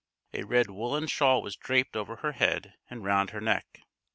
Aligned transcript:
A 0.33 0.41
red 0.41 0.71
woolen 0.71 1.05
shawl 1.05 1.43
was 1.43 1.55
draped 1.55 1.95
over 1.95 2.15
her 2.15 2.31
head 2.31 2.73
and 2.89 3.03
round 3.05 3.29
her 3.29 3.39
neck. 3.39 3.81